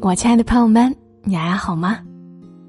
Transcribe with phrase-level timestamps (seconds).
[0.00, 1.98] 我亲爱的朋友们，你还好吗？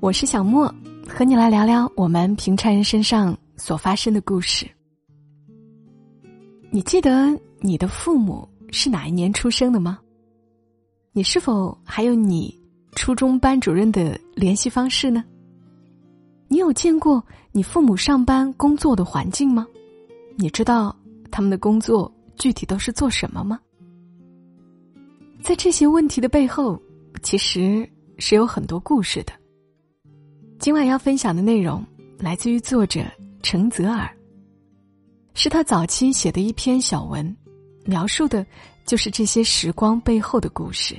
[0.00, 0.72] 我是小莫，
[1.06, 4.66] 和你来聊聊我们平常人身上所发生的故事。
[6.70, 9.98] 你记得你的父母是哪一年出生的吗？
[11.12, 12.58] 你是否还有你
[12.92, 15.22] 初中班主任的联系方式呢？
[16.48, 19.66] 你有见过你父母上班工作的环境吗？
[20.36, 20.94] 你知道
[21.30, 23.60] 他们的工作具体都是做什么吗？
[25.42, 26.80] 在这些问题的背后。
[27.22, 27.88] 其实
[28.18, 29.32] 是有很多故事的。
[30.58, 31.84] 今晚要分享的内容
[32.18, 33.00] 来自于作者
[33.42, 34.10] 程泽尔，
[35.34, 37.34] 是他早期写的一篇小文，
[37.84, 38.44] 描述的
[38.84, 40.94] 就是这些时光背后的故事。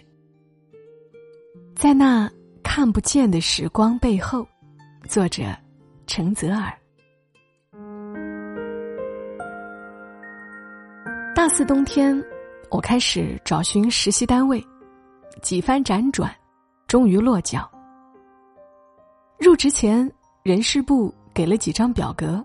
[1.75, 2.29] 在那
[2.63, 4.47] 看不见的时光背后，
[5.07, 5.43] 作者
[6.07, 6.71] 程泽尔。
[11.35, 12.23] 大四冬天，
[12.69, 14.63] 我开始找寻实习单位。
[15.41, 16.33] 几番辗转，
[16.87, 17.69] 终于落脚。
[19.39, 20.09] 入职前，
[20.43, 22.43] 人事部给了几张表格，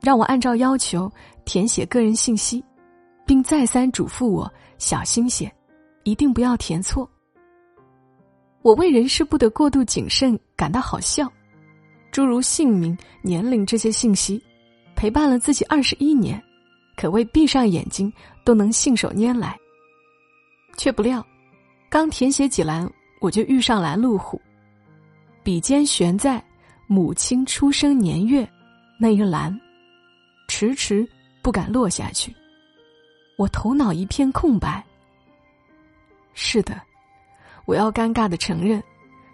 [0.00, 1.10] 让我按照要求
[1.44, 2.62] 填写个人信息，
[3.24, 5.50] 并再三嘱咐我小心些，
[6.02, 7.08] 一定不要填错。
[8.62, 11.26] 我为人事部的过度谨慎感到好笑，
[12.10, 14.42] 诸如姓名、年龄这些信息，
[14.94, 16.40] 陪伴了自己二十一年，
[16.96, 18.12] 可谓闭上眼睛
[18.44, 19.58] 都能信手拈来。
[20.76, 21.24] 却不料。
[21.92, 22.90] 刚填写几栏，
[23.20, 24.40] 我就遇上拦路虎，
[25.42, 26.42] 笔尖悬在
[26.86, 28.48] 母亲出生年月
[28.98, 29.54] 那一栏，
[30.48, 31.06] 迟迟
[31.42, 32.34] 不敢落下去。
[33.36, 34.82] 我头脑一片空白。
[36.32, 36.80] 是的，
[37.66, 38.82] 我要尴尬的承认，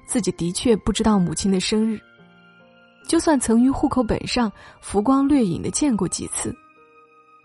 [0.05, 1.97] 自己的确不知道母亲的生日。
[3.07, 4.51] 就算曾于户口本上
[4.81, 6.53] 浮光掠影的见过几次，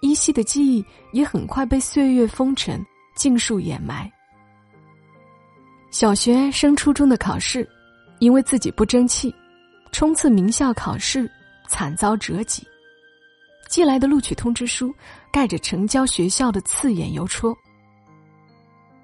[0.01, 2.83] 依稀的记忆也很快被岁月风尘
[3.15, 4.11] 尽数掩埋。
[5.93, 7.69] 小学升初中的考试，
[8.17, 9.31] 因为自己不争气，
[9.91, 11.29] 冲刺名校考试
[11.67, 12.67] 惨遭折戟。
[13.69, 14.91] 寄来的录取通知书
[15.31, 17.55] 盖着城郊学校的刺眼邮戳。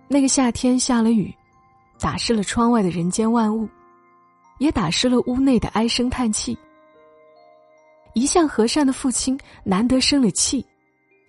[0.07, 1.31] 那个夏天下了雨，
[1.99, 3.69] 打湿了窗外的人间万物，
[4.57, 6.57] 也打湿了屋内的唉声叹气。
[8.15, 10.65] 一向和善的父亲难得生了气，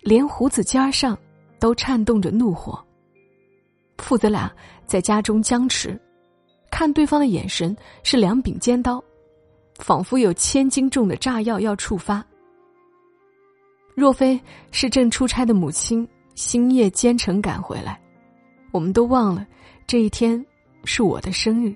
[0.00, 1.16] 连胡子尖上
[1.58, 2.82] 都颤动着怒火。
[4.00, 4.50] 父子俩
[4.86, 5.98] 在家中僵持，
[6.70, 9.02] 看对方的眼神是两柄尖刀，
[9.76, 12.24] 仿佛有千斤重的炸药要触发。
[13.94, 14.40] 若非
[14.70, 18.00] 是正出差的母亲星夜兼程赶回来，
[18.72, 19.46] 我们都忘了
[19.86, 20.44] 这一天
[20.84, 21.74] 是我的生日，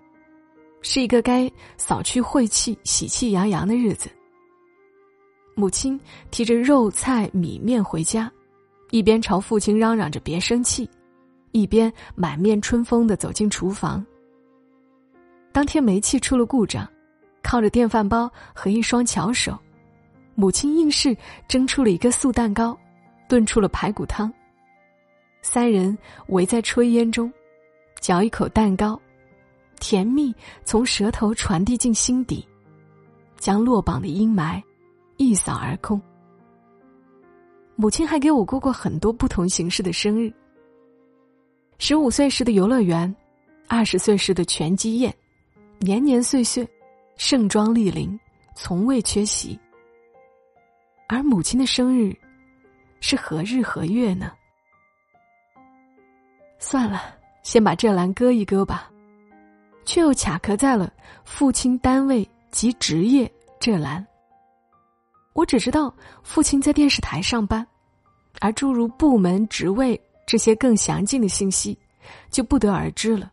[0.80, 4.08] 是一个该扫去晦气、喜气洋洋的日子。
[5.54, 8.32] 母亲提着肉菜米面回家，
[8.90, 10.88] 一边朝父亲嚷嚷着别生气。
[11.54, 14.04] 一边满面春风的走进厨房。
[15.52, 16.84] 当天煤气出了故障，
[17.44, 19.56] 靠着电饭煲和一双巧手，
[20.34, 21.16] 母亲硬是
[21.46, 22.76] 蒸出了一个素蛋糕，
[23.28, 24.30] 炖出了排骨汤。
[25.42, 27.32] 三人围在炊烟中，
[28.00, 29.00] 嚼一口蛋糕，
[29.78, 30.34] 甜蜜
[30.64, 32.44] 从舌头传递进心底，
[33.38, 34.60] 将落榜的阴霾
[35.18, 36.02] 一扫而空。
[37.76, 40.34] 母亲还给我过过很多不同形式的生日。
[41.86, 43.14] 十五岁时的游乐园，
[43.68, 45.14] 二十岁时的拳击宴，
[45.80, 46.66] 年年岁岁，
[47.18, 48.18] 盛装莅临，
[48.54, 49.60] 从未缺席。
[51.06, 52.16] 而母亲的生日，
[53.00, 54.32] 是何日何月呢？
[56.58, 57.02] 算了，
[57.42, 58.90] 先把这栏搁一搁吧，
[59.84, 60.90] 却又卡壳在了
[61.26, 63.30] 父亲单位及职业
[63.60, 64.02] 这栏。
[65.34, 67.66] 我只知道父亲在电视台上班，
[68.40, 70.00] 而诸如部门职位。
[70.26, 71.78] 这些更详尽的信息，
[72.30, 73.30] 就不得而知了。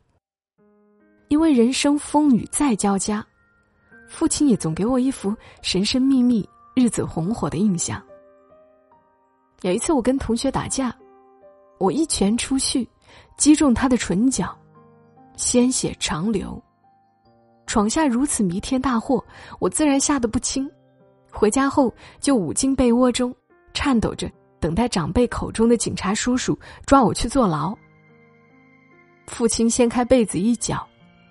[1.30, 3.26] 因为人生风雨再交加，
[4.08, 8.02] 父亲也总给我一副神神秘秘、日子红火的印象。
[9.62, 10.94] 有一次我跟同学打架，
[11.78, 12.88] 我一拳出去，
[13.38, 14.54] 击中他的唇角，
[15.38, 16.62] 鲜血长流。
[17.68, 19.24] 闯下如此弥天大祸，
[19.60, 20.70] 我自然吓得不轻。
[21.32, 23.34] 回家后就捂进被窝中，
[23.74, 24.30] 颤抖着。
[24.62, 27.76] 等待长辈口中的警察叔叔抓我去坐牢。
[29.26, 30.88] 父亲掀开被子一角，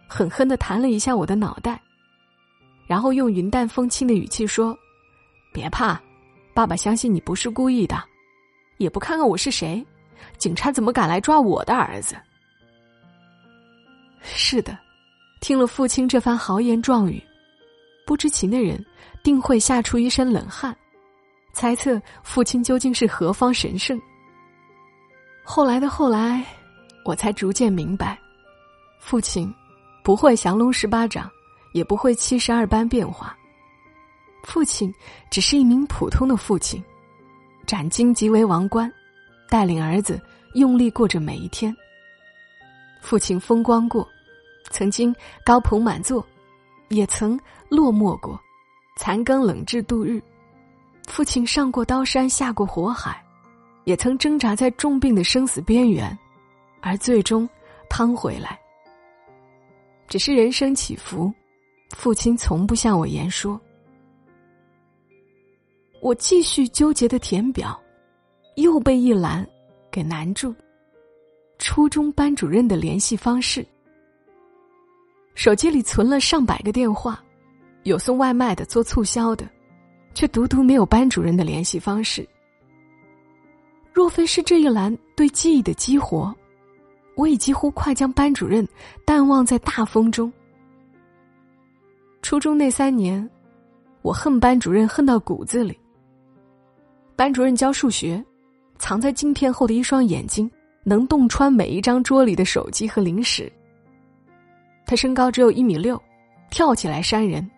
[0.08, 1.80] 狠狠的弹了一下我的脑袋，
[2.86, 4.76] 然后用云淡风轻的语气说
[5.54, 6.00] ：“别怕，
[6.52, 8.02] 爸爸相信你不是故意的，
[8.78, 9.84] 也不看看我是谁，
[10.38, 12.16] 警察怎么敢来抓我的儿子？”
[14.22, 14.76] 是的，
[15.40, 17.22] 听了父亲这番豪言壮语，
[18.06, 18.84] 不知情的人
[19.22, 20.76] 定会吓出一身冷汗。
[21.52, 24.00] 猜测父亲究竟是何方神圣？
[25.42, 26.44] 后来的后来，
[27.04, 28.18] 我才逐渐明白，
[29.00, 29.52] 父亲
[30.04, 31.30] 不会降龙十八掌，
[31.72, 33.36] 也不会七十二般变化。
[34.44, 34.92] 父亲
[35.30, 36.82] 只是一名普通的父亲，
[37.66, 38.90] 斩荆棘为王冠，
[39.48, 40.20] 带领儿子
[40.54, 41.76] 用力过着每一天。
[43.02, 44.08] 父亲风光过，
[44.70, 45.14] 曾经
[45.44, 46.24] 高朋满座，
[46.88, 47.38] 也曾
[47.68, 48.40] 落寞过，
[48.96, 50.22] 残羹冷炙度日。
[51.10, 53.20] 父亲上过刀山，下过火海，
[53.84, 56.16] 也曾挣扎在重病的生死边缘，
[56.80, 57.46] 而最终
[57.88, 58.58] 趟回来。
[60.06, 61.32] 只是人生起伏，
[61.96, 63.60] 父亲从不向我言说。
[66.00, 67.78] 我继续纠结的填表，
[68.54, 69.46] 又被一栏
[69.90, 70.54] 给难住。
[71.58, 73.66] 初中班主任的联系方式。
[75.34, 77.22] 手机里存了上百个电话，
[77.82, 79.46] 有送外卖的，做促销的，
[80.14, 82.26] 却独独没有班主任的联系方式。
[83.92, 86.34] 若非是这一栏对记忆的激活，
[87.16, 88.66] 我已几乎快将班主任
[89.04, 90.32] 淡忘在大风中。
[92.22, 93.28] 初中那三年，
[94.02, 95.78] 我恨班主任恨到骨子里。
[97.16, 98.22] 班主任教数学，
[98.78, 100.50] 藏在镜片后的一双眼睛
[100.84, 103.50] 能洞穿每一张桌里的手机和零食。
[104.86, 106.00] 他身高只有一米六，
[106.50, 107.50] 跳起来扇人，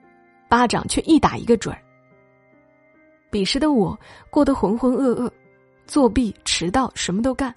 [0.49, 1.81] 巴掌却一打一个准儿。
[3.32, 3.99] 彼时的我
[4.29, 5.31] 过得浑浑噩噩，
[5.87, 7.52] 作弊、迟到，什么都干。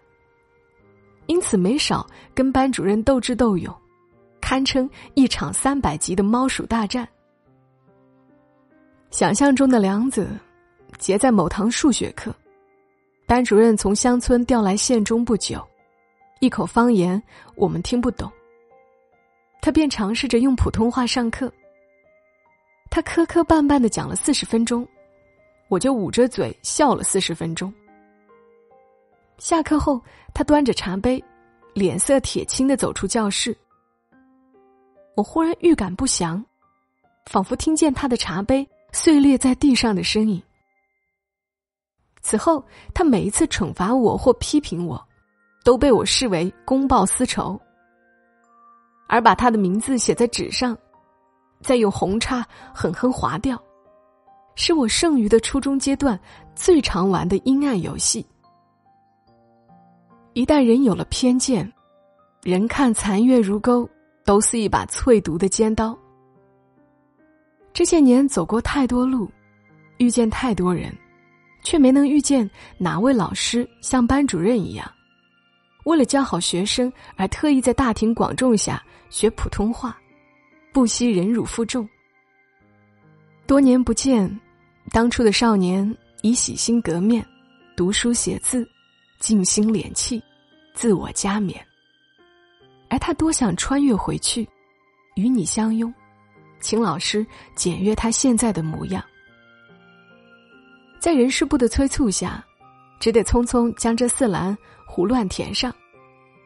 [1.25, 3.75] 因此没少跟班主任斗智斗勇，
[4.39, 7.05] 堪称一场三百集的猫鼠大战。
[9.11, 10.29] 想象中的梁子。
[10.97, 12.33] 结在某堂数学课，
[13.25, 15.61] 班主任从乡村调来县中不久，
[16.39, 17.21] 一口方言
[17.55, 18.31] 我们听不懂。
[19.61, 21.51] 他便尝试着用普通话上课。
[22.89, 24.87] 他磕磕绊绊的讲了四十分钟，
[25.67, 27.73] 我就捂着嘴笑了四十分钟。
[29.37, 30.01] 下课后，
[30.33, 31.23] 他端着茶杯，
[31.73, 33.55] 脸色铁青的走出教室。
[35.15, 36.43] 我忽然预感不祥，
[37.25, 40.41] 仿佛听见他的茶杯碎裂在地上的声音。
[42.21, 45.01] 此后，他每一次惩罚我或批评我，
[45.63, 47.59] 都被我视为公报私仇，
[49.07, 50.77] 而把他的名字写在纸上，
[51.61, 53.61] 再用红叉狠狠划掉，
[54.55, 56.19] 是我剩余的初中阶段
[56.55, 58.25] 最常玩的阴暗游戏。
[60.33, 61.71] 一旦人有了偏见，
[62.43, 63.89] 人看残月如钩，
[64.23, 65.97] 都是一把淬毒的尖刀。
[67.73, 69.29] 这些年走过太多路，
[69.97, 70.95] 遇见太多人。
[71.65, 72.47] 却没能遇见
[72.77, 74.87] 哪位老师像班主任一样，
[75.85, 78.79] 为了教好学生而特意在大庭广众下
[79.09, 79.97] 学普通话，
[80.71, 81.89] 不惜忍辱负重。
[83.47, 84.29] 多年不见，
[84.91, 87.25] 当初的少年已洗心革面，
[87.75, 88.67] 读书写字，
[89.19, 90.23] 静心敛气，
[90.73, 91.65] 自我加冕。
[92.89, 94.47] 而他多想穿越回去，
[95.15, 95.93] 与你相拥，
[96.61, 99.03] 请老师检阅他现在的模样。
[100.99, 102.43] 在人事部的催促下，
[102.99, 104.55] 只得匆匆将这四栏
[104.87, 105.73] 胡乱填上。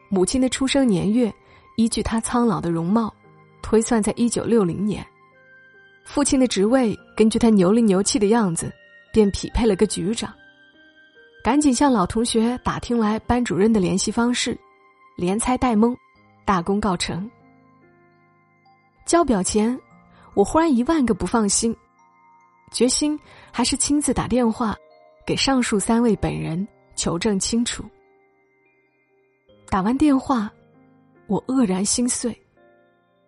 [0.08, 1.32] 母亲的出生年月，
[1.76, 3.14] 依据他苍老的容貌，
[3.62, 5.06] 推算在一九六零年。
[6.04, 8.72] 父亲的职位，根据他牛里牛气的样子，
[9.12, 10.32] 便匹配了个局长。
[11.44, 14.58] 赶紧向老同学打听来班主任的联系方式，
[15.18, 15.94] 连猜带蒙，
[16.46, 17.30] 大功告成。
[19.04, 19.78] 交表前，
[20.32, 21.76] 我忽然一万个不放心。
[22.72, 23.20] 决心
[23.52, 24.74] 还是亲自打电话
[25.26, 27.84] 给上述三位本人求证清楚。
[29.68, 30.50] 打完电话，
[31.26, 32.34] 我愕然心碎。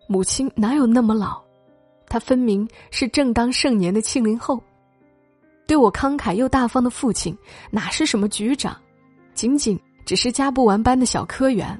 [0.07, 1.42] 母亲哪有那么老？
[2.13, 4.61] 他分明是正当盛年的庆龄后。
[5.65, 7.35] 对我慷慨又大方的父亲，
[7.71, 8.79] 哪是什么局长，
[9.33, 11.75] 仅仅只是加不完班的小科员。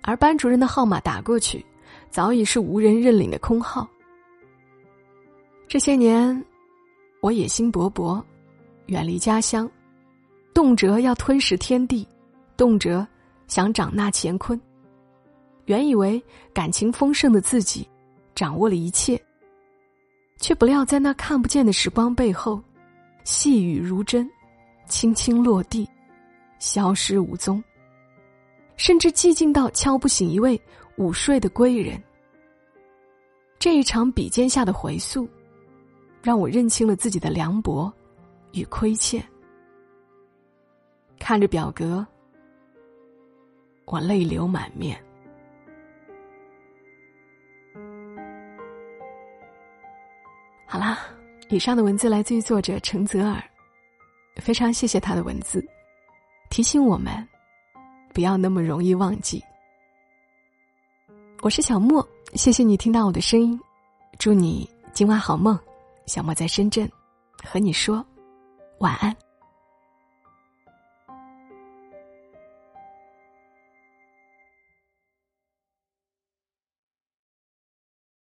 [0.00, 1.62] 而班主任的号码打过去，
[2.08, 3.86] 早已是无人认领的空号。
[5.68, 6.42] 这些年，
[7.20, 8.24] 我野心勃勃，
[8.86, 9.70] 远离家乡，
[10.54, 12.08] 动辄要吞噬天地，
[12.56, 13.06] 动辄
[13.48, 14.58] 想长纳乾坤。
[15.66, 16.22] 原以为
[16.54, 17.86] 感情丰盛的自己
[18.34, 19.20] 掌握了一切，
[20.38, 22.62] 却不料在那看不见的时光背后，
[23.24, 24.30] 细雨如针，
[24.88, 25.88] 轻轻落地，
[26.58, 27.62] 消失无踪。
[28.76, 30.60] 甚至寂静到敲不醒一位
[30.96, 32.02] 午睡的归人。
[33.58, 35.28] 这一场比肩下的回溯。
[36.24, 37.92] 让我认清了自己的凉薄
[38.52, 39.22] 与亏欠。
[41.18, 42.04] 看着表格，
[43.84, 44.98] 我泪流满面。
[50.74, 50.98] 好啦，
[51.50, 53.40] 以上的文字来自于作者陈泽尔，
[54.42, 55.64] 非常谢谢他的文字，
[56.50, 57.14] 提醒我们
[58.12, 59.40] 不要那么容易忘记。
[61.42, 63.56] 我是小莫，谢谢你听到我的声音，
[64.18, 65.56] 祝你今晚好梦。
[66.06, 66.90] 小莫在深圳，
[67.44, 68.04] 和你说
[68.80, 69.14] 晚安。